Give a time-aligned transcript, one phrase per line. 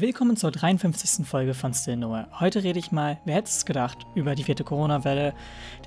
[0.00, 1.26] Willkommen zur 53.
[1.26, 2.28] Folge von Still Nowhere.
[2.38, 5.34] Heute rede ich mal, wer hätte es gedacht, über die vierte Corona-Welle.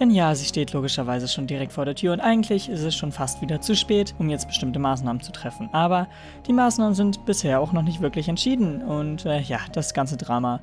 [0.01, 3.13] Denn ja, sie steht logischerweise schon direkt vor der Tür und eigentlich ist es schon
[3.13, 5.69] fast wieder zu spät, um jetzt bestimmte Maßnahmen zu treffen.
[5.71, 6.09] Aber
[6.45, 10.59] die Maßnahmen sind bisher auch noch nicht wirklich entschieden und äh, ja, das ganze Drama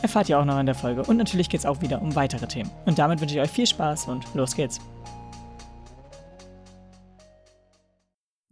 [0.00, 1.02] erfahrt ihr auch noch in der Folge.
[1.02, 2.70] Und natürlich geht es auch wieder um weitere Themen.
[2.84, 4.80] Und damit wünsche ich euch viel Spaß und los geht's.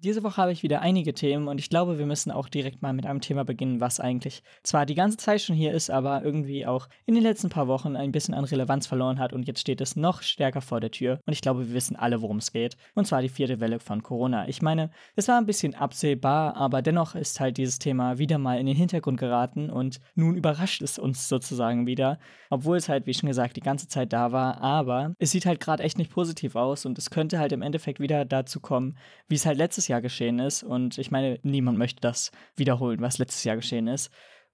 [0.02, 2.94] Diese Woche habe ich wieder einige Themen und ich glaube, wir müssen auch direkt mal
[2.94, 6.64] mit einem Thema beginnen, was eigentlich zwar die ganze Zeit schon hier ist, aber irgendwie
[6.64, 9.82] auch in den letzten paar Wochen ein bisschen an Relevanz verloren hat und jetzt steht
[9.82, 12.78] es noch stärker vor der Tür und ich glaube, wir wissen alle, worum es geht.
[12.94, 14.48] Und zwar die vierte Welle von Corona.
[14.48, 18.58] Ich meine, es war ein bisschen absehbar, aber dennoch ist halt dieses Thema wieder mal
[18.58, 23.12] in den Hintergrund geraten und nun überrascht es uns sozusagen wieder, obwohl es halt, wie
[23.12, 26.56] schon gesagt, die ganze Zeit da war, aber es sieht halt gerade echt nicht positiv
[26.56, 28.96] aus und es könnte halt im Endeffekt wieder dazu kommen,
[29.28, 30.62] wie es halt letztes Jahr Jahr geschehen ist.
[30.62, 34.10] Und ich meine, niemand möchte das wiederholen, was letztes Jahr geschehen ist.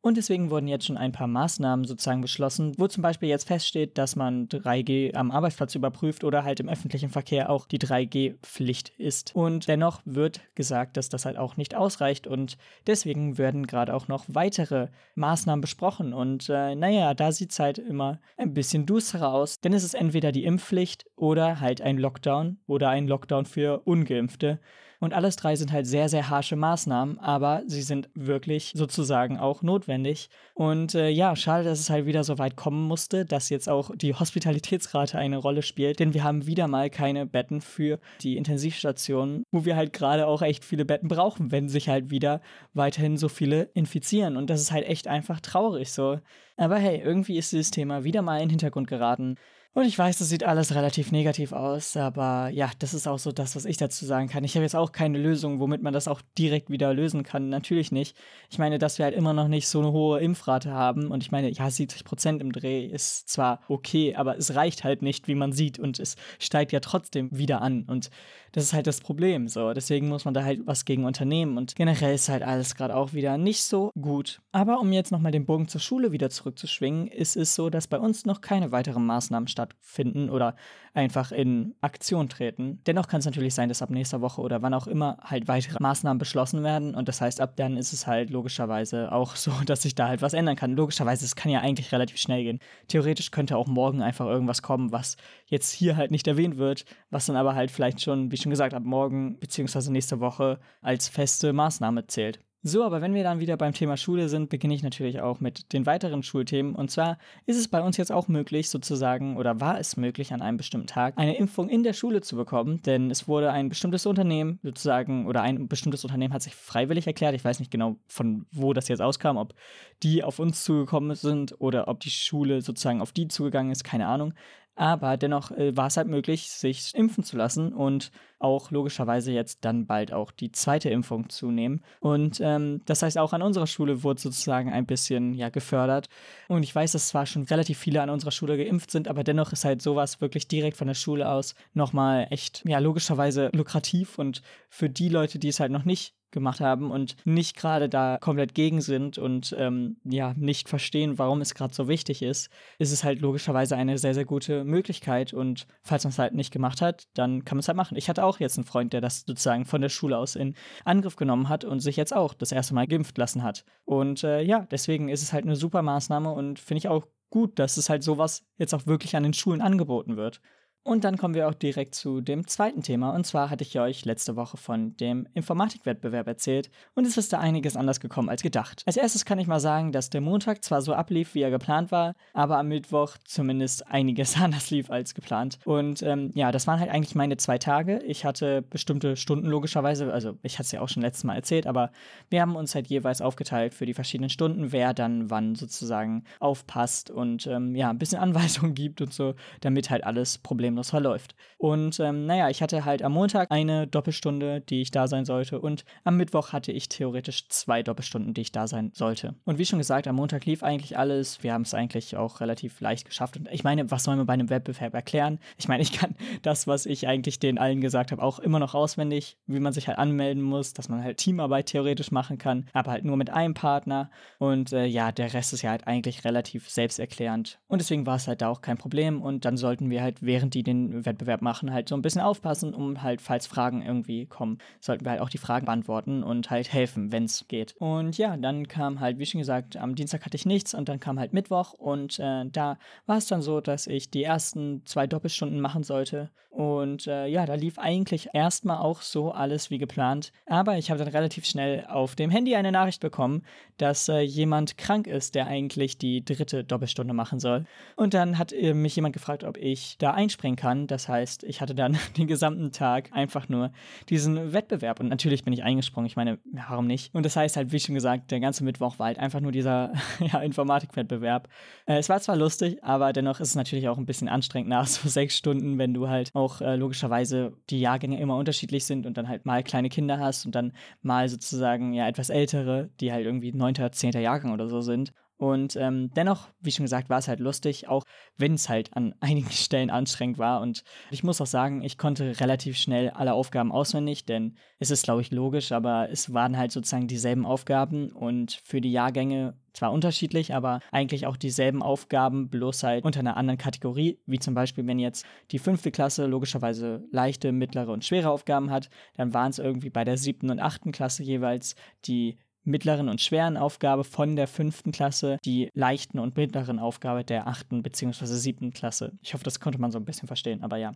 [0.07, 3.99] Und deswegen wurden jetzt schon ein paar Maßnahmen sozusagen beschlossen, wo zum Beispiel jetzt feststeht,
[3.99, 9.35] dass man 3G am Arbeitsplatz überprüft oder halt im öffentlichen Verkehr auch die 3G-Pflicht ist.
[9.35, 14.07] Und dennoch wird gesagt, dass das halt auch nicht ausreicht und deswegen werden gerade auch
[14.07, 16.13] noch weitere Maßnahmen besprochen.
[16.13, 19.95] Und äh, naja, da sieht es halt immer ein bisschen düsterer aus, denn es ist
[19.95, 24.61] entweder die Impfpflicht oder halt ein Lockdown oder ein Lockdown für Ungeimpfte.
[25.01, 29.63] Und alles drei sind halt sehr, sehr harsche Maßnahmen, aber sie sind wirklich sozusagen auch
[29.63, 30.31] notwendig.
[30.55, 33.91] Und äh, ja, schade, dass es halt wieder so weit kommen musste, dass jetzt auch
[33.95, 39.45] die Hospitalitätsrate eine Rolle spielt, denn wir haben wieder mal keine Betten für die Intensivstationen,
[39.51, 42.41] wo wir halt gerade auch echt viele Betten brauchen, wenn sich halt wieder
[42.75, 44.37] weiterhin so viele infizieren.
[44.37, 46.19] Und das ist halt echt einfach traurig so.
[46.57, 49.37] Aber hey, irgendwie ist dieses Thema wieder mal in den Hintergrund geraten.
[49.77, 53.31] Und ich weiß, das sieht alles relativ negativ aus, aber ja, das ist auch so
[53.31, 54.43] das, was ich dazu sagen kann.
[54.43, 57.51] Ich habe jetzt auch keine Lösung, womit man das auch direkt wieder lösen kann.
[57.51, 58.17] Natürlich nicht.
[58.49, 61.31] Ich meine, dass wir halt immer noch nicht so eine hohe Impfrate haben und ich
[61.31, 65.35] meine, ja, 70 Prozent im Dreh ist zwar okay, aber es reicht halt nicht, wie
[65.35, 68.09] man sieht und es steigt ja trotzdem wieder an und
[68.57, 69.49] das ist halt das Problem.
[69.49, 72.97] So, deswegen muss man da halt was gegen unternehmen und generell ist halt alles gerade
[72.97, 74.41] auch wieder nicht so gut.
[74.51, 77.99] Aber um jetzt nochmal den Bogen zur Schule wieder zurückzuschwingen, ist es so, dass bei
[77.99, 80.57] uns noch keine weiteren Maßnahmen stattfinden oder
[80.95, 82.81] einfach in Aktion treten.
[82.87, 85.77] Dennoch kann es natürlich sein, dass ab nächster Woche oder wann auch immer halt weitere
[85.79, 89.83] Maßnahmen beschlossen werden und das heißt, ab dann ist es halt logischerweise auch so, dass
[89.83, 90.73] sich da halt was ändern kann.
[90.73, 92.61] Logischerweise, es kann ja eigentlich relativ schnell gehen.
[92.89, 97.27] Theoretisch könnte auch morgen einfach irgendwas kommen, was jetzt hier halt nicht erwähnt wird, was
[97.27, 99.91] dann aber halt vielleicht schon, wie schon gesagt, ab morgen bzw.
[99.91, 102.41] nächste Woche als feste Maßnahme zählt.
[102.69, 105.73] So, aber wenn wir dann wieder beim Thema Schule sind, beginne ich natürlich auch mit
[105.73, 106.75] den weiteren Schulthemen.
[106.75, 110.43] Und zwar ist es bei uns jetzt auch möglich, sozusagen, oder war es möglich, an
[110.43, 112.83] einem bestimmten Tag eine Impfung in der Schule zu bekommen.
[112.83, 117.37] Denn es wurde ein bestimmtes Unternehmen, sozusagen, oder ein bestimmtes Unternehmen hat sich freiwillig erklärt.
[117.37, 119.55] Ich weiß nicht genau, von wo das jetzt auskam, ob
[120.03, 124.09] die auf uns zugekommen sind oder ob die Schule sozusagen auf die zugegangen ist, keine
[124.09, 124.35] Ahnung.
[124.77, 129.65] Aber dennoch äh, war es halt möglich, sich impfen zu lassen und auch logischerweise jetzt
[129.65, 131.83] dann bald auch die zweite Impfung zu nehmen.
[132.01, 136.09] Und ähm, das heißt, auch an unserer Schule wurde sozusagen ein bisschen ja gefördert.
[136.49, 139.53] Und ich weiß, dass zwar schon relativ viele an unserer Schule geimpft sind, aber dennoch
[139.53, 144.19] ist halt sowas wirklich direkt von der Schule aus nochmal echt, ja, logischerweise lukrativ.
[144.19, 148.19] Und für die Leute, die es halt noch nicht gemacht haben und nicht gerade da
[148.21, 152.93] komplett gegen sind und ähm, ja nicht verstehen, warum es gerade so wichtig ist, ist
[152.93, 155.33] es halt logischerweise eine sehr, sehr gute Möglichkeit.
[155.33, 157.97] Und falls man es halt nicht gemacht hat, dann kann man es halt machen.
[157.97, 160.55] Ich hatte auch jetzt einen Freund, der das sozusagen von der Schule aus in
[160.85, 163.65] Angriff genommen hat und sich jetzt auch das erste Mal geimpft lassen hat.
[163.85, 167.59] Und äh, ja, deswegen ist es halt eine super Maßnahme und finde ich auch gut,
[167.59, 170.41] dass es halt sowas jetzt auch wirklich an den Schulen angeboten wird.
[170.87, 173.11] Und dann kommen wir auch direkt zu dem zweiten Thema.
[173.11, 176.71] Und zwar hatte ich euch letzte Woche von dem Informatikwettbewerb erzählt.
[176.95, 178.85] Und es ist da einiges anders gekommen als gedacht.
[178.87, 181.91] Als erstes kann ich mal sagen, dass der Montag zwar so ablief, wie er geplant
[181.91, 185.59] war, aber am Mittwoch zumindest einiges anders lief als geplant.
[185.65, 187.99] Und ähm, ja, das waren halt eigentlich meine zwei Tage.
[188.07, 191.67] Ich hatte bestimmte Stunden logischerweise, also ich hatte es ja auch schon letztes Mal erzählt,
[191.67, 191.91] aber
[192.31, 197.11] wir haben uns halt jeweils aufgeteilt für die verschiedenen Stunden, wer dann wann sozusagen aufpasst
[197.11, 201.35] und ähm, ja, ein bisschen Anweisungen gibt und so, damit halt alles problemlos problemlos verläuft.
[201.59, 205.61] Und ähm, naja, ich hatte halt am Montag eine Doppelstunde, die ich da sein sollte.
[205.61, 209.35] Und am Mittwoch hatte ich theoretisch zwei Doppelstunden, die ich da sein sollte.
[209.45, 211.43] Und wie schon gesagt, am Montag lief eigentlich alles.
[211.43, 213.37] Wir haben es eigentlich auch relativ leicht geschafft.
[213.37, 215.39] Und ich meine, was soll man bei einem Wettbewerb erklären?
[215.57, 218.75] Ich meine, ich kann das, was ich eigentlich den allen gesagt habe, auch immer noch
[218.75, 222.93] auswendig, wie man sich halt anmelden muss, dass man halt Teamarbeit theoretisch machen kann, aber
[222.93, 224.11] halt nur mit einem Partner.
[224.39, 227.59] Und äh, ja, der Rest ist ja halt eigentlich relativ selbsterklärend.
[227.69, 229.23] Und deswegen war es halt da auch kein Problem.
[229.23, 232.75] Und dann sollten wir halt während die den Wettbewerb machen, halt so ein bisschen aufpassen,
[232.75, 236.73] um halt, falls Fragen irgendwie kommen, sollten wir halt auch die Fragen beantworten und halt
[236.73, 237.75] helfen, wenn es geht.
[237.79, 241.01] Und ja, dann kam halt, wie schon gesagt, am Dienstag hatte ich nichts und dann
[241.01, 245.07] kam halt Mittwoch und äh, da war es dann so, dass ich die ersten zwei
[245.07, 246.31] Doppelstunden machen sollte.
[246.57, 250.33] Und äh, ja, da lief eigentlich erstmal auch so alles wie geplant.
[250.47, 253.43] Aber ich habe dann relativ schnell auf dem Handy eine Nachricht bekommen,
[253.77, 257.67] dass äh, jemand krank ist, der eigentlich die dritte Doppelstunde machen soll.
[257.95, 260.13] Und dann hat äh, mich jemand gefragt, ob ich da
[260.47, 260.87] einspringen kann.
[260.87, 263.73] Das heißt, ich hatte dann den gesamten Tag einfach nur
[264.09, 265.01] diesen Wettbewerb.
[265.01, 266.07] Und natürlich bin ich eingesprungen.
[266.07, 267.15] Ich meine, warum nicht?
[267.15, 269.93] Und das heißt halt, wie schon gesagt, der ganze Mittwoch war halt einfach nur dieser
[270.21, 271.49] ja, Informatikwettbewerb.
[271.87, 274.87] Äh, es war zwar lustig, aber dennoch ist es natürlich auch ein bisschen anstrengend nach
[274.87, 279.17] so sechs Stunden, wenn du halt auch äh, logischerweise die Jahrgänge immer unterschiedlich sind und
[279.17, 280.73] dann halt mal kleine Kinder hast und dann
[281.03, 285.13] mal sozusagen ja etwas ältere, die halt irgendwie neunter, zehnter Jahrgang oder so sind.
[285.39, 288.05] Und ähm, dennoch, wie schon gesagt, war es halt lustig, auch
[288.39, 290.61] wenn es halt an einigen Stellen anstrengend war.
[290.61, 295.05] Und ich muss auch sagen, ich konnte relativ schnell alle Aufgaben auswendig, denn es ist,
[295.05, 299.93] glaube ich, logisch, aber es waren halt sozusagen dieselben Aufgaben und für die Jahrgänge zwar
[299.93, 304.87] unterschiedlich, aber eigentlich auch dieselben Aufgaben, bloß halt unter einer anderen Kategorie, wie zum Beispiel,
[304.87, 309.59] wenn jetzt die fünfte Klasse logischerweise leichte, mittlere und schwere Aufgaben hat, dann waren es
[309.59, 314.49] irgendwie bei der siebten und achten Klasse jeweils die mittleren und schweren Aufgabe von der
[314.49, 318.27] fünften Klasse, die leichten und mittleren Aufgabe der achten bzw.
[318.27, 319.13] siebten Klasse.
[319.23, 320.93] Ich hoffe, das konnte man so ein bisschen verstehen, aber ja.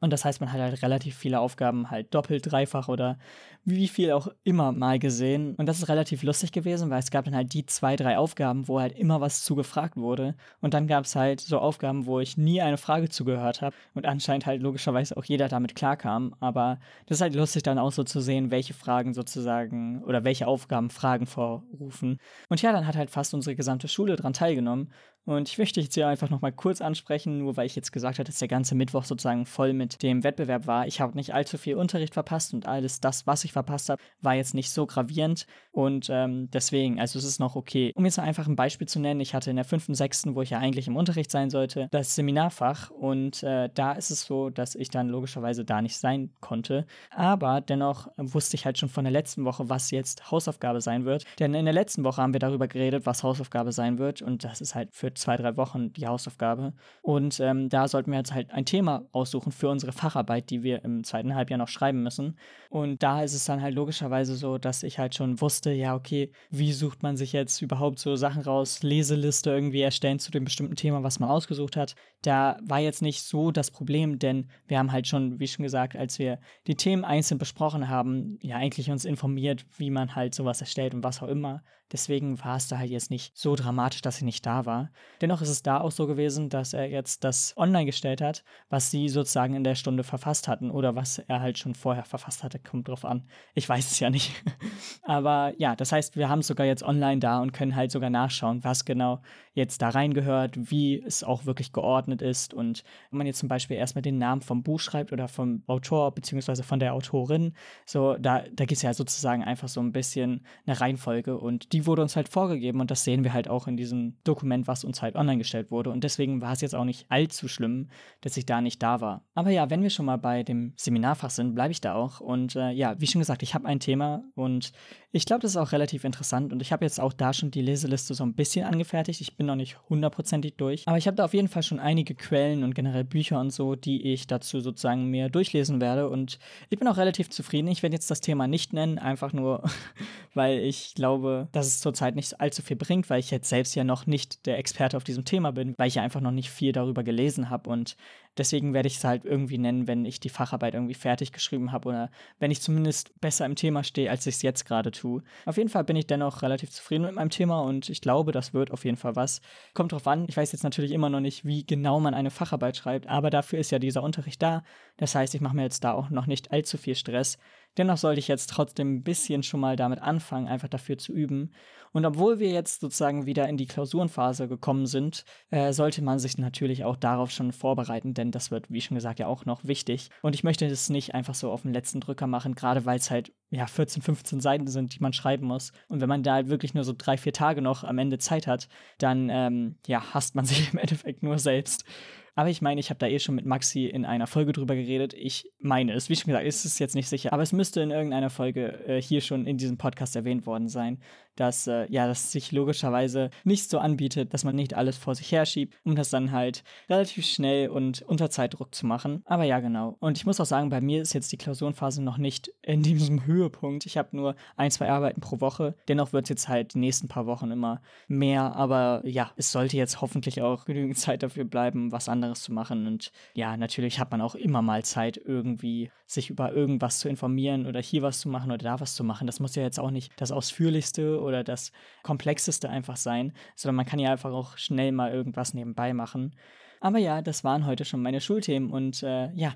[0.00, 3.18] Und das heißt, man hat halt relativ viele Aufgaben halt doppelt, dreifach oder
[3.64, 5.54] wie viel auch immer mal gesehen.
[5.54, 8.68] Und das ist relativ lustig gewesen, weil es gab dann halt die zwei, drei Aufgaben,
[8.68, 10.34] wo halt immer was zugefragt wurde.
[10.60, 14.04] Und dann gab es halt so Aufgaben, wo ich nie eine Frage zugehört habe und
[14.04, 16.34] anscheinend halt logischerweise auch jeder damit klarkam.
[16.40, 20.46] Aber das ist halt lustig dann auch so zu sehen, welche Fragen sozusagen oder welche
[20.46, 22.18] Aufgaben Fragen vorrufen.
[22.48, 24.92] Und ja, dann hat halt fast unsere gesamte Schule daran teilgenommen.
[25.26, 28.24] Und ich möchte jetzt hier einfach nochmal kurz ansprechen, nur weil ich jetzt gesagt habe,
[28.24, 30.86] dass der ganze Mittwoch sozusagen voll mit dem Wettbewerb war.
[30.86, 34.34] Ich habe nicht allzu viel Unterricht verpasst und alles das, was ich verpasst habe, war
[34.34, 35.46] jetzt nicht so gravierend.
[35.72, 37.92] Und ähm, deswegen, also es ist noch okay.
[37.94, 40.50] Um jetzt einfach ein Beispiel zu nennen, ich hatte in der fünften, sechsten, wo ich
[40.50, 42.90] ja eigentlich im Unterricht sein sollte, das Seminarfach.
[42.90, 46.86] Und äh, da ist es so, dass ich dann logischerweise da nicht sein konnte.
[47.10, 51.24] Aber dennoch wusste ich halt schon von der letzten Woche, was jetzt Hausaufgabe sein wird.
[51.38, 54.20] Denn in der letzten Woche haben wir darüber geredet, was Hausaufgabe sein wird.
[54.20, 56.72] Und das ist halt für zwei, drei Wochen die Hausaufgabe.
[57.02, 60.84] Und ähm, da sollten wir jetzt halt ein Thema aussuchen für unsere Facharbeit, die wir
[60.84, 62.38] im zweiten Halbjahr noch schreiben müssen.
[62.70, 66.32] Und da ist es dann halt logischerweise so, dass ich halt schon wusste, ja, okay,
[66.50, 70.76] wie sucht man sich jetzt überhaupt so Sachen raus, Leseliste irgendwie erstellen zu dem bestimmten
[70.76, 71.94] Thema, was man ausgesucht hat.
[72.22, 75.96] Da war jetzt nicht so das Problem, denn wir haben halt schon, wie schon gesagt,
[75.96, 80.60] als wir die Themen einzeln besprochen haben, ja eigentlich uns informiert, wie man halt sowas
[80.60, 81.62] erstellt und was auch immer.
[81.92, 84.90] Deswegen war es da halt jetzt nicht so dramatisch, dass sie nicht da war.
[85.20, 88.90] Dennoch ist es da auch so gewesen, dass er jetzt das online gestellt hat, was
[88.90, 92.58] sie sozusagen in der Stunde verfasst hatten oder was er halt schon vorher verfasst hatte.
[92.58, 93.28] Kommt drauf an.
[93.54, 94.32] Ich weiß es ja nicht.
[95.02, 98.10] Aber ja, das heißt, wir haben es sogar jetzt online da und können halt sogar
[98.10, 99.20] nachschauen, was genau
[99.52, 102.54] jetzt da reingehört, wie es auch wirklich geordnet ist.
[102.54, 106.12] Und wenn man jetzt zum Beispiel erstmal den Namen vom Buch schreibt oder vom Autor
[106.12, 107.52] beziehungsweise von der Autorin,
[107.86, 111.86] so da, da gibt es ja sozusagen einfach so ein bisschen eine Reihenfolge und die
[111.86, 115.02] wurde uns halt vorgegeben und das sehen wir halt auch in diesem Dokument, was uns
[115.02, 115.90] halt online gestellt wurde.
[115.90, 117.88] Und deswegen war es jetzt auch nicht allzu schlimm,
[118.20, 119.24] dass ich da nicht da war.
[119.34, 122.20] Aber ja, wenn wir schon mal bei dem Seminarfach sind, bleibe ich da auch.
[122.20, 124.72] Und äh, ja, wie schon gesagt, ich habe ein Thema und
[125.16, 126.52] ich glaube, das ist auch relativ interessant.
[126.52, 129.20] Und ich habe jetzt auch da schon die Leseliste so ein bisschen angefertigt.
[129.20, 130.82] Ich bin noch nicht hundertprozentig durch.
[130.86, 133.76] Aber ich habe da auf jeden Fall schon einige Quellen und generell Bücher und so,
[133.76, 136.08] die ich dazu sozusagen mir durchlesen werde.
[136.08, 137.68] Und ich bin auch relativ zufrieden.
[137.68, 139.62] Ich werde jetzt das Thema nicht nennen, einfach nur,
[140.34, 143.84] weil ich glaube, dass es zurzeit nicht allzu viel bringt, weil ich jetzt selbst ja
[143.84, 146.72] noch nicht der Experte auf diesem Thema bin, weil ich ja einfach noch nicht viel
[146.72, 147.96] darüber gelesen habe und
[148.36, 151.88] Deswegen werde ich es halt irgendwie nennen, wenn ich die Facharbeit irgendwie fertig geschrieben habe
[151.88, 155.22] oder wenn ich zumindest besser im Thema stehe, als ich es jetzt gerade tue.
[155.46, 158.52] Auf jeden Fall bin ich dennoch relativ zufrieden mit meinem Thema und ich glaube, das
[158.52, 159.40] wird auf jeden Fall was.
[159.72, 160.26] Kommt drauf an.
[160.28, 163.60] Ich weiß jetzt natürlich immer noch nicht, wie genau man eine Facharbeit schreibt, aber dafür
[163.60, 164.64] ist ja dieser Unterricht da.
[164.96, 167.38] Das heißt, ich mache mir jetzt da auch noch nicht allzu viel Stress.
[167.76, 171.52] Dennoch sollte ich jetzt trotzdem ein bisschen schon mal damit anfangen, einfach dafür zu üben.
[171.92, 176.38] Und obwohl wir jetzt sozusagen wieder in die Klausurenphase gekommen sind, äh, sollte man sich
[176.38, 180.10] natürlich auch darauf schon vorbereiten, denn das wird, wie schon gesagt, ja auch noch wichtig.
[180.20, 183.12] Und ich möchte es nicht einfach so auf den letzten Drücker machen, gerade weil es
[183.12, 185.72] halt ja 14, 15 Seiten sind, die man schreiben muss.
[185.88, 188.48] Und wenn man da halt wirklich nur so drei, vier Tage noch am Ende Zeit
[188.48, 191.84] hat, dann ähm, ja hasst man sich im Endeffekt nur selbst.
[192.34, 195.14] Aber ich meine, ich habe da eh schon mit Maxi in einer Folge drüber geredet.
[195.14, 197.90] Ich meine es, wie schon gesagt, ist es jetzt nicht sicher, aber es müsste in
[197.90, 200.98] irgendeiner Folge äh, hier schon in diesem Podcast erwähnt worden sein,
[201.36, 205.30] dass äh, ja, das sich logischerweise nicht so anbietet, dass man nicht alles vor sich
[205.32, 209.22] herschiebt, um das dann halt relativ schnell und unter Zeitdruck zu machen.
[209.26, 209.96] Aber ja, genau.
[210.00, 213.26] Und ich muss auch sagen, bei mir ist jetzt die Klausurenphase noch nicht in diesem
[213.26, 213.86] Höhepunkt.
[213.86, 215.74] Ich habe nur ein, zwei Arbeiten pro Woche.
[215.88, 218.54] Dennoch wird es jetzt halt die nächsten paar Wochen immer mehr.
[218.56, 222.86] Aber ja, es sollte jetzt hoffentlich auch genügend Zeit dafür bleiben, was anderes zu machen.
[222.86, 227.66] Und ja, natürlich hat man auch immer mal Zeit, irgendwie sich über irgendwas zu informieren
[227.66, 229.26] oder hier was zu machen oder da was zu machen.
[229.26, 233.86] Das muss ja jetzt auch nicht das Ausführlichste oder das Komplexeste einfach sein, sondern man
[233.86, 236.34] kann ja einfach auch schnell mal irgendwas nebenbei machen.
[236.80, 239.54] Aber ja, das waren heute schon meine Schulthemen und äh, ja,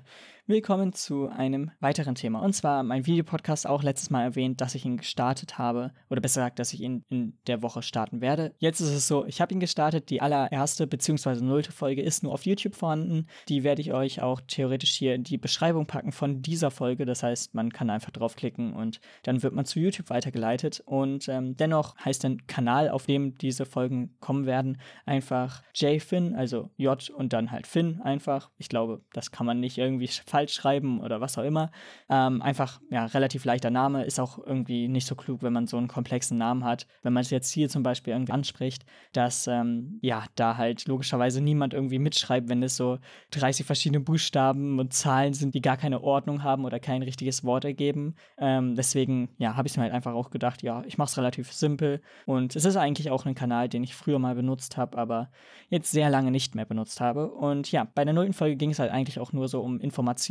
[0.49, 2.41] willkommen zu einem weiteren Thema.
[2.41, 6.41] Und zwar mein Videopodcast auch letztes Mal erwähnt, dass ich ihn gestartet habe oder besser
[6.41, 8.55] gesagt, dass ich ihn in der Woche starten werde.
[8.57, 10.09] Jetzt ist es so, ich habe ihn gestartet.
[10.09, 11.41] Die allererste bzw.
[11.41, 13.27] nullte Folge ist nur auf YouTube vorhanden.
[13.47, 17.05] Die werde ich euch auch theoretisch hier in die Beschreibung packen von dieser Folge.
[17.05, 20.81] Das heißt, man kann einfach draufklicken und dann wird man zu YouTube weitergeleitet.
[20.83, 26.71] Und ähm, dennoch heißt der Kanal, auf dem diese Folgen kommen werden, einfach JFin, also
[26.75, 28.49] J und dann halt Finn einfach.
[28.57, 31.71] Ich glaube, das kann man nicht irgendwie falsch schreiben oder was auch immer.
[32.09, 34.05] Ähm, einfach, ja, relativ leichter Name.
[34.05, 36.87] Ist auch irgendwie nicht so klug, wenn man so einen komplexen Namen hat.
[37.03, 41.41] Wenn man es jetzt hier zum Beispiel irgendwie anspricht, dass, ähm, ja, da halt logischerweise
[41.41, 42.99] niemand irgendwie mitschreibt, wenn es so
[43.31, 47.65] 30 verschiedene Buchstaben und Zahlen sind, die gar keine Ordnung haben oder kein richtiges Wort
[47.65, 48.15] ergeben.
[48.37, 51.51] Ähm, deswegen, ja, habe ich mir halt einfach auch gedacht, ja, ich mache es relativ
[51.51, 52.01] simpel.
[52.25, 55.29] Und es ist eigentlich auch ein Kanal, den ich früher mal benutzt habe, aber
[55.69, 57.31] jetzt sehr lange nicht mehr benutzt habe.
[57.31, 60.28] Und ja, bei der nullten Folge ging es halt eigentlich auch nur so um Informationen,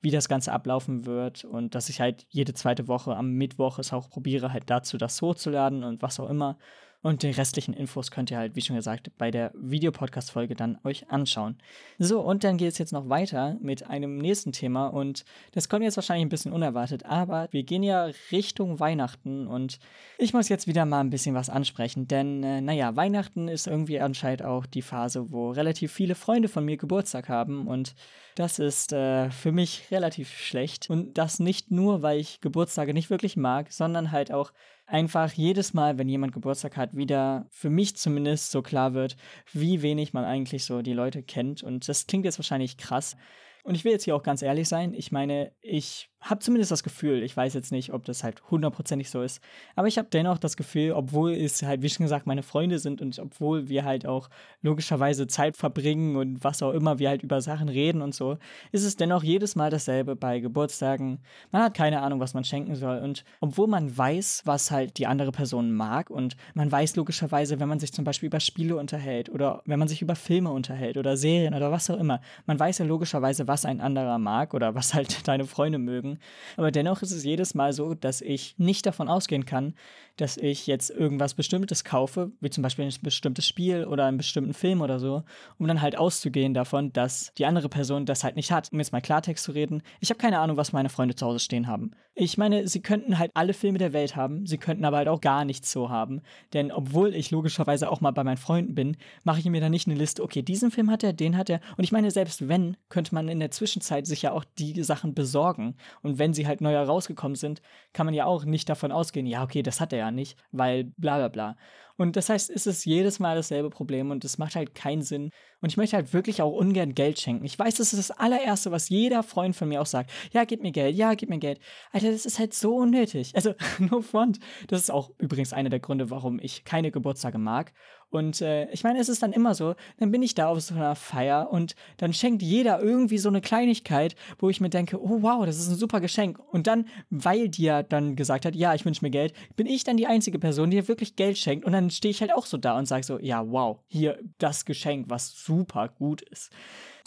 [0.00, 3.92] wie das Ganze ablaufen wird und dass ich halt jede zweite Woche am Mittwoch es
[3.92, 6.58] auch probiere, halt dazu das hochzuladen und was auch immer.
[7.02, 11.10] Und die restlichen Infos könnt ihr halt, wie schon gesagt, bei der Videopodcast-Folge dann euch
[11.10, 11.58] anschauen.
[11.98, 14.86] So, und dann geht es jetzt noch weiter mit einem nächsten Thema.
[14.86, 19.80] Und das kommt jetzt wahrscheinlich ein bisschen unerwartet, aber wir gehen ja Richtung Weihnachten und
[20.16, 22.06] ich muss jetzt wieder mal ein bisschen was ansprechen.
[22.06, 26.64] Denn, äh, naja, Weihnachten ist irgendwie anscheinend auch die Phase, wo relativ viele Freunde von
[26.64, 27.66] mir Geburtstag haben.
[27.66, 27.96] Und
[28.36, 30.88] das ist äh, für mich relativ schlecht.
[30.88, 34.52] Und das nicht nur, weil ich Geburtstage nicht wirklich mag, sondern halt auch,
[34.86, 39.16] einfach jedes Mal, wenn jemand Geburtstag hat, wieder für mich zumindest so klar wird,
[39.52, 41.62] wie wenig man eigentlich so die Leute kennt.
[41.62, 43.16] Und das klingt jetzt wahrscheinlich krass.
[43.64, 44.92] Und ich will jetzt hier auch ganz ehrlich sein.
[44.94, 49.10] Ich meine, ich habe zumindest das Gefühl, ich weiß jetzt nicht, ob das halt hundertprozentig
[49.10, 49.40] so ist,
[49.74, 53.02] aber ich habe dennoch das Gefühl, obwohl es halt, wie schon gesagt, meine Freunde sind
[53.02, 54.30] und obwohl wir halt auch
[54.62, 58.38] logischerweise Zeit verbringen und was auch immer, wir halt über Sachen reden und so,
[58.70, 61.18] ist es dennoch jedes Mal dasselbe bei Geburtstagen.
[61.50, 65.08] Man hat keine Ahnung, was man schenken soll und obwohl man weiß, was halt die
[65.08, 69.28] andere Person mag und man weiß logischerweise, wenn man sich zum Beispiel über Spiele unterhält
[69.28, 72.78] oder wenn man sich über Filme unterhält oder Serien oder was auch immer, man weiß
[72.78, 76.11] ja logischerweise, was ein anderer mag oder was halt deine Freunde mögen
[76.56, 79.74] aber dennoch ist es jedes Mal so, dass ich nicht davon ausgehen kann,
[80.16, 84.54] dass ich jetzt irgendwas Bestimmtes kaufe, wie zum Beispiel ein bestimmtes Spiel oder einen bestimmten
[84.54, 85.22] Film oder so,
[85.58, 88.70] um dann halt auszugehen davon, dass die andere Person das halt nicht hat.
[88.72, 91.38] Um jetzt mal Klartext zu reden, ich habe keine Ahnung, was meine Freunde zu Hause
[91.38, 91.92] stehen haben.
[92.14, 95.22] Ich meine, sie könnten halt alle Filme der Welt haben, sie könnten aber halt auch
[95.22, 96.20] gar nichts so haben.
[96.52, 99.88] Denn obwohl ich logischerweise auch mal bei meinen Freunden bin, mache ich mir dann nicht
[99.88, 101.60] eine Liste, okay, diesen Film hat er, den hat er.
[101.78, 105.14] Und ich meine, selbst wenn, könnte man in der Zwischenzeit sich ja auch die Sachen
[105.14, 105.74] besorgen.
[106.02, 109.42] Und wenn sie halt neu herausgekommen sind, kann man ja auch nicht davon ausgehen, ja,
[109.42, 111.56] okay, das hat er ja nicht, weil bla bla bla.
[111.96, 115.30] Und das heißt, es ist jedes Mal dasselbe Problem und es macht halt keinen Sinn.
[115.60, 117.44] Und ich möchte halt wirklich auch ungern Geld schenken.
[117.44, 120.10] Ich weiß, das ist das allererste, was jeder Freund von mir auch sagt.
[120.32, 121.60] Ja, gib mir Geld, ja, gib mir Geld.
[121.92, 123.32] Alter, das ist halt so unnötig.
[123.36, 124.38] Also, no front.
[124.68, 127.72] Das ist auch übrigens einer der Gründe, warum ich keine Geburtstage mag.
[128.12, 130.74] Und äh, ich meine, es ist dann immer so, dann bin ich da auf so
[130.74, 135.22] einer Feier und dann schenkt jeder irgendwie so eine Kleinigkeit, wo ich mir denke, oh
[135.22, 136.38] wow, das ist ein super Geschenk.
[136.50, 139.96] Und dann, weil dir dann gesagt hat, ja, ich wünsche mir Geld, bin ich dann
[139.96, 141.64] die einzige Person, die wirklich Geld schenkt.
[141.64, 144.66] Und dann stehe ich halt auch so da und sage so, ja, wow, hier das
[144.66, 146.50] Geschenk, was super gut ist.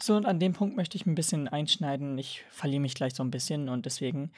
[0.01, 2.17] So, und an dem Punkt möchte ich ein bisschen einschneiden.
[2.17, 4.31] Ich verliere mich gleich so ein bisschen und deswegen,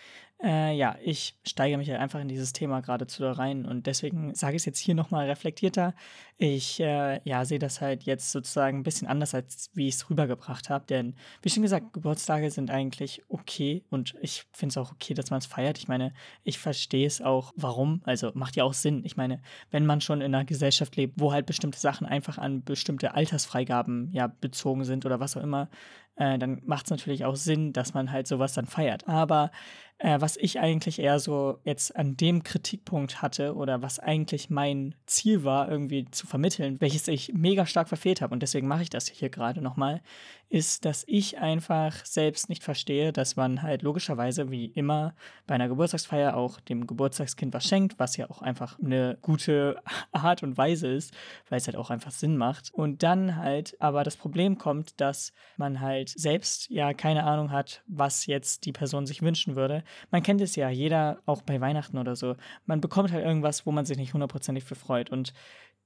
[0.43, 4.35] äh, ja, ich steige mich halt einfach in dieses Thema geradezu da rein und deswegen
[4.35, 5.95] sage ich es jetzt hier nochmal reflektierter.
[6.37, 10.09] Ich, äh, ja, sehe das halt jetzt sozusagen ein bisschen anders, als wie ich es
[10.11, 14.91] rübergebracht habe, denn wie schon gesagt, Geburtstage sind eigentlich okay und ich finde es auch
[14.91, 15.79] okay, dass man es feiert.
[15.79, 18.01] Ich meine, ich verstehe es auch, warum.
[18.03, 19.03] Also macht ja auch Sinn.
[19.05, 22.63] Ich meine, wenn man schon in einer Gesellschaft lebt, wo halt bestimmte Sachen einfach an
[22.63, 25.69] bestimmte Altersfreigaben ja bezogen sind oder was auch immer, immer,
[26.17, 29.07] äh, dann macht es natürlich auch Sinn, dass man halt sowas dann feiert.
[29.07, 29.51] Aber
[29.99, 34.93] äh, was ich eigentlich eher so jetzt an dem Kritikpunkt hatte oder was eigentlich mein
[35.07, 38.89] Ziel war, irgendwie zu vermitteln, welches ich mega stark verfehlt habe und deswegen mache ich
[38.91, 40.01] das hier gerade nochmal,
[40.49, 45.13] ist, dass ich einfach selbst nicht verstehe, dass man halt logischerweise wie immer
[45.45, 49.81] bei einer Geburtstagsfeier auch dem Geburtstagskind was schenkt, was ja auch einfach eine gute
[50.11, 51.13] Art und Weise ist,
[51.49, 52.73] weil es halt auch einfach Sinn macht.
[52.73, 57.83] Und dann halt aber das Problem kommt, dass man halt selbst ja keine Ahnung hat,
[57.87, 61.97] was jetzt die Person sich wünschen würde man kennt es ja, jeder, auch bei Weihnachten
[61.97, 62.35] oder so,
[62.65, 65.09] man bekommt halt irgendwas, wo man sich nicht hundertprozentig für freut.
[65.09, 65.33] Und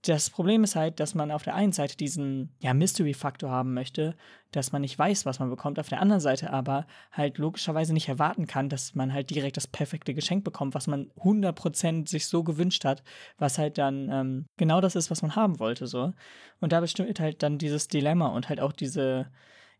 [0.03, 4.15] das Problem ist halt, dass man auf der einen Seite diesen ja, Mystery-Faktor haben möchte,
[4.51, 8.09] dass man nicht weiß, was man bekommt, auf der anderen Seite aber halt logischerweise nicht
[8.09, 12.43] erwarten kann, dass man halt direkt das perfekte Geschenk bekommt, was man 100% sich so
[12.43, 13.03] gewünscht hat,
[13.37, 16.13] was halt dann ähm, genau das ist, was man haben wollte, so.
[16.59, 19.27] Und da bestimmt halt dann dieses Dilemma und halt auch diese,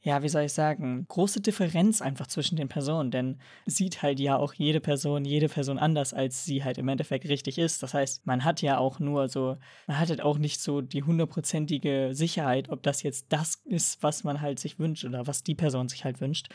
[0.03, 4.36] ja, wie soll ich sagen, große Differenz einfach zwischen den Personen, denn sieht halt ja
[4.36, 7.84] auch jede Person, jede Person anders, als sie halt im Endeffekt richtig ist.
[7.84, 11.03] Das heißt, man hat ja auch nur so, man hat halt auch nicht so die
[11.03, 15.55] hundertprozentige Sicherheit, ob das jetzt das ist, was man halt sich wünscht oder was die
[15.55, 16.48] Person sich halt wünscht.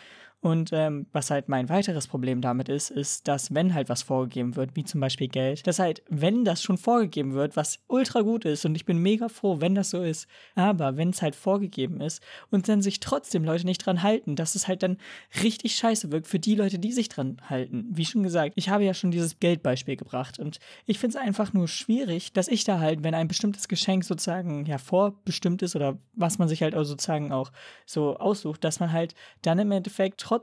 [0.47, 4.55] Und ähm, was halt mein weiteres Problem damit ist, ist, dass wenn halt was vorgegeben
[4.55, 8.45] wird, wie zum Beispiel Geld, dass halt, wenn das schon vorgegeben wird, was ultra gut
[8.45, 12.01] ist und ich bin mega froh, wenn das so ist, aber wenn es halt vorgegeben
[12.01, 14.99] ist und dann sich trotzdem Leute nicht dran halten, dass es halt dann
[15.43, 17.89] richtig scheiße wirkt für die Leute, die sich dran halten.
[17.91, 21.55] Wie schon gesagt, ich habe ja schon dieses Geldbeispiel gebracht und ich finde es einfach
[21.55, 25.99] nur schwierig, dass ich da halt, wenn ein bestimmtes Geschenk sozusagen ja vorbestimmt ist oder
[26.15, 27.51] was man sich halt auch sozusagen auch
[27.85, 30.36] so aussucht, dass man halt dann im Endeffekt trotzdem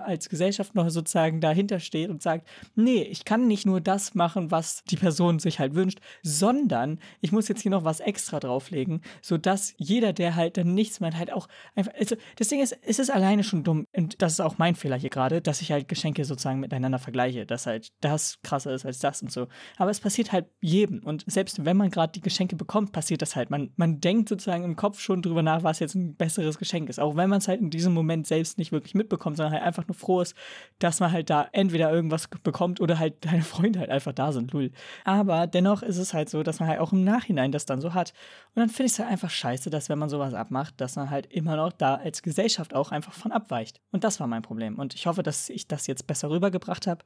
[0.00, 4.50] als Gesellschaft noch sozusagen dahinter steht und sagt, nee, ich kann nicht nur das machen,
[4.50, 9.02] was die Person sich halt wünscht, sondern ich muss jetzt hier noch was extra drauflegen,
[9.22, 12.98] sodass jeder, der halt dann nichts meint, halt auch einfach, also das Ding ist, es
[12.98, 15.88] ist alleine schon dumm und das ist auch mein Fehler hier gerade, dass ich halt
[15.88, 19.48] Geschenke sozusagen miteinander vergleiche, dass halt das krasser ist als das und so.
[19.76, 23.36] Aber es passiert halt jedem und selbst wenn man gerade die Geschenke bekommt, passiert das
[23.36, 23.50] halt.
[23.50, 27.00] Man, man denkt sozusagen im Kopf schon drüber nach, was jetzt ein besseres Geschenk ist,
[27.00, 29.62] auch wenn man es halt in diesem Moment selbst nicht wirklich mitbekommt bekommt, sondern halt
[29.62, 30.34] einfach nur froh ist,
[30.78, 34.52] dass man halt da entweder irgendwas bekommt oder halt deine Freunde halt einfach da sind,
[34.52, 34.70] lul.
[35.04, 37.94] Aber dennoch ist es halt so, dass man halt auch im Nachhinein das dann so
[37.94, 38.12] hat.
[38.54, 41.10] Und dann finde ich es halt einfach scheiße, dass wenn man sowas abmacht, dass man
[41.10, 43.80] halt immer noch da als Gesellschaft auch einfach von abweicht.
[43.92, 44.78] Und das war mein Problem.
[44.78, 47.04] Und ich hoffe, dass ich das jetzt besser rübergebracht habe.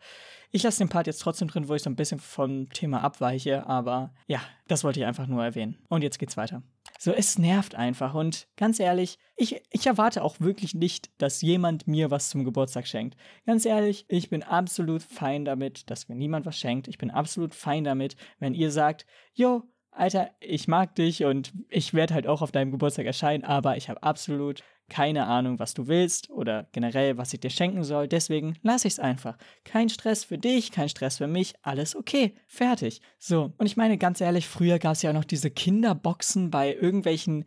[0.51, 3.67] Ich lasse den Part jetzt trotzdem drin, wo ich so ein bisschen vom Thema abweiche,
[3.67, 5.79] aber ja, das wollte ich einfach nur erwähnen.
[5.89, 6.63] Und jetzt geht's weiter.
[7.05, 8.15] So, es nervt einfach.
[8.15, 12.87] Und ganz ehrlich, ich, ich erwarte auch wirklich nicht, dass jemand mir was zum Geburtstag
[12.87, 13.19] schenkt.
[13.45, 16.89] Ganz ehrlich, ich bin absolut fein damit, dass mir niemand was schenkt.
[16.89, 21.93] Ich bin absolut fein damit, wenn ihr sagt, yo, Alter, ich mag dich und ich
[21.93, 25.89] werde halt auch auf deinem Geburtstag erscheinen, aber ich habe absolut keine Ahnung, was du
[25.89, 28.09] willst oder generell, was ich dir schenken soll.
[28.09, 29.37] Deswegen lass ich es einfach.
[29.65, 33.01] Kein Stress für dich, kein Stress für mich, alles okay, fertig.
[33.19, 36.75] So, und ich meine ganz ehrlich, früher gab es ja auch noch diese Kinderboxen bei
[36.75, 37.45] irgendwelchen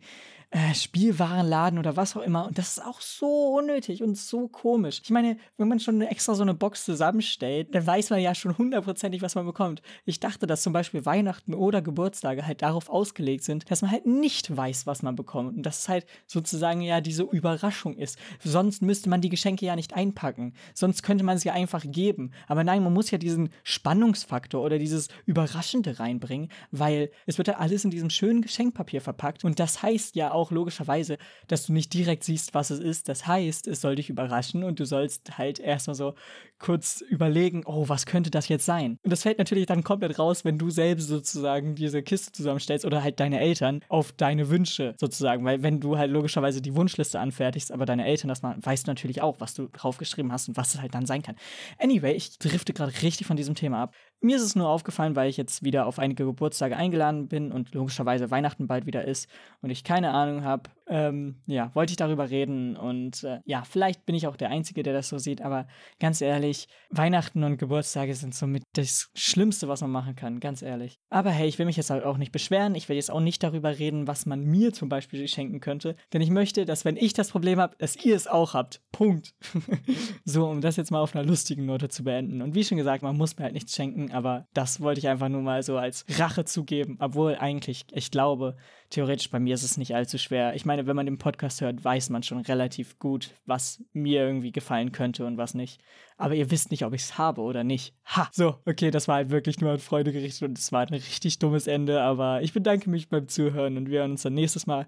[0.50, 2.46] äh, Spielwarenladen oder was auch immer.
[2.46, 5.00] Und das ist auch so unnötig und so komisch.
[5.04, 8.56] Ich meine, wenn man schon extra so eine Box zusammenstellt, dann weiß man ja schon
[8.56, 9.82] hundertprozentig, was man bekommt.
[10.06, 14.06] Ich dachte, dass zum Beispiel Weihnachten oder Geburtstage halt darauf ausgelegt sind, dass man halt
[14.06, 15.54] nicht weiß, was man bekommt.
[15.54, 18.18] Und dass es halt sozusagen ja diese Überraschung ist.
[18.42, 20.54] Sonst müsste man die Geschenke ja nicht einpacken.
[20.72, 22.30] Sonst könnte man sie einfach geben.
[22.46, 27.58] Aber nein, man muss ja diesen Spannungsfaktor oder dieses Überraschende reinbringen, weil es wird ja
[27.58, 29.44] alles in diesem schönen Geschenkpapier verpackt.
[29.44, 33.08] Und das heißt ja auch, auch logischerweise, dass du nicht direkt siehst, was es ist.
[33.08, 36.14] Das heißt, es soll dich überraschen und du sollst halt erstmal so
[36.58, 38.98] kurz überlegen, oh, was könnte das jetzt sein?
[39.02, 43.02] Und das fällt natürlich dann komplett raus, wenn du selbst sozusagen diese Kiste zusammenstellst oder
[43.02, 47.72] halt deine Eltern auf deine Wünsche sozusagen, weil wenn du halt logischerweise die Wunschliste anfertigst,
[47.72, 50.74] aber deine Eltern das mal, weißt du natürlich auch, was du draufgeschrieben hast und was
[50.74, 51.36] es halt dann sein kann.
[51.78, 53.94] Anyway, ich drifte gerade richtig von diesem Thema ab.
[54.20, 57.72] Mir ist es nur aufgefallen, weil ich jetzt wieder auf einige Geburtstage eingeladen bin und
[57.72, 59.28] logischerweise Weihnachten bald wieder ist
[59.62, 64.06] und ich keine Ahnung habe, ähm, ja, wollte ich darüber reden und äh, ja, vielleicht
[64.06, 65.66] bin ich auch der Einzige, der das so sieht, aber
[66.00, 70.98] ganz ehrlich, Weihnachten und Geburtstage sind somit das Schlimmste, was man machen kann, ganz ehrlich.
[71.10, 73.42] Aber hey, ich will mich jetzt halt auch nicht beschweren, ich will jetzt auch nicht
[73.42, 77.12] darüber reden, was man mir zum Beispiel schenken könnte, denn ich möchte, dass wenn ich
[77.12, 78.80] das Problem habe, dass ihr es auch habt.
[78.92, 79.34] Punkt.
[80.24, 82.42] so, um das jetzt mal auf einer lustigen Note zu beenden.
[82.42, 85.28] Und wie schon gesagt, man muss mir halt nichts schenken, aber das wollte ich einfach
[85.28, 88.56] nur mal so als Rache zugeben, obwohl eigentlich, ich glaube,
[88.90, 90.54] theoretisch bei mir ist es nicht allzu schwer.
[90.54, 94.52] Ich meine, wenn man den Podcast hört, weiß man schon relativ gut, was mir irgendwie
[94.52, 95.80] gefallen könnte und was nicht.
[96.16, 97.94] Aber ihr wisst nicht, ob ich es habe oder nicht.
[98.06, 98.28] Ha!
[98.32, 101.38] So, okay, das war halt wirklich nur an Freude gerichtet und es war ein richtig
[101.38, 104.86] dummes Ende, aber ich bedanke mich beim Zuhören und wir hören uns dann nächstes Mal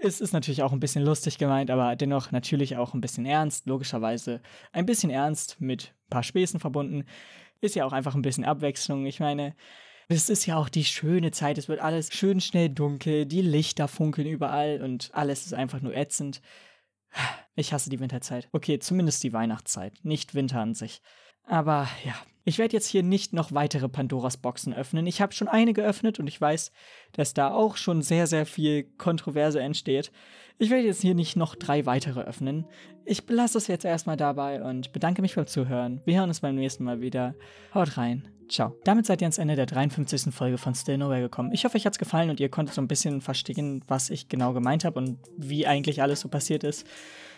[0.00, 3.66] Es ist natürlich auch ein bisschen lustig gemeint, aber dennoch natürlich auch ein bisschen ernst,
[3.66, 4.40] logischerweise.
[4.70, 7.04] Ein bisschen ernst mit ein paar Späßen verbunden.
[7.60, 9.06] Ist ja auch einfach ein bisschen Abwechslung.
[9.06, 9.56] Ich meine,
[10.08, 11.58] es ist ja auch die schöne Zeit.
[11.58, 15.94] Es wird alles schön schnell dunkel, die Lichter funkeln überall und alles ist einfach nur
[15.94, 16.40] ätzend.
[17.54, 18.48] Ich hasse die Winterzeit.
[18.52, 21.02] Okay, zumindest die Weihnachtszeit, nicht Winter an sich.
[21.44, 25.06] Aber ja, ich werde jetzt hier nicht noch weitere Pandoras Boxen öffnen.
[25.06, 26.72] Ich habe schon eine geöffnet und ich weiß,
[27.12, 30.12] dass da auch schon sehr, sehr viel Kontroverse entsteht.
[30.58, 32.66] Ich werde jetzt hier nicht noch drei weitere öffnen.
[33.04, 36.00] Ich belasse es jetzt erstmal dabei und bedanke mich beim Zuhören.
[36.04, 37.34] Wir hören uns beim nächsten Mal wieder.
[37.74, 38.37] Haut rein.
[38.48, 38.76] Ciao.
[38.84, 40.34] Damit seid ihr ans Ende der 53.
[40.34, 41.52] Folge von Still Nowhere gekommen.
[41.52, 44.28] Ich hoffe, euch hat es gefallen und ihr konntet so ein bisschen verstehen, was ich
[44.28, 46.86] genau gemeint habe und wie eigentlich alles so passiert ist.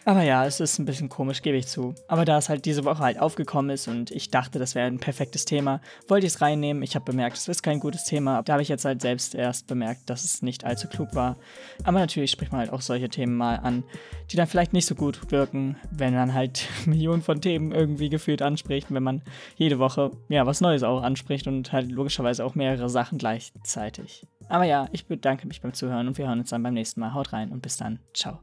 [0.05, 1.95] Aber ja, es ist ein bisschen komisch, gebe ich zu.
[2.09, 4.99] Aber da es halt diese Woche halt aufgekommen ist und ich dachte, das wäre ein
[4.99, 6.83] perfektes Thema, wollte ich es reinnehmen.
[6.83, 8.43] Ich habe bemerkt, es ist kein gutes Thema.
[8.43, 11.37] Da habe ich jetzt halt selbst erst bemerkt, dass es nicht allzu klug war.
[11.85, 13.85] Aber natürlich spricht man halt auch solche Themen mal an,
[14.31, 18.43] die dann vielleicht nicht so gut wirken, wenn man halt Millionen von Themen irgendwie gefühlt
[18.43, 19.23] anspricht, wenn man
[19.57, 24.27] jede Woche ja was Neues auch anspricht und halt logischerweise auch mehrere Sachen gleichzeitig.
[24.49, 27.15] Aber ja, ich bedanke mich beim Zuhören und wir hören uns dann beim nächsten Mal.
[27.15, 28.01] Haut rein und bis dann.
[28.15, 28.41] Ciao.